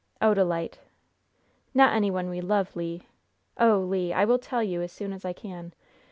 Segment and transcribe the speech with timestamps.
[0.19, 0.79] "Odalite!"
[1.75, 3.01] "Not any one we love, Le.
[3.59, 4.11] Oh, Le!
[4.13, 5.75] I will tell you as soon as I can.